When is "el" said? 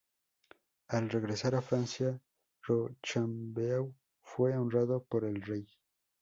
5.25-5.43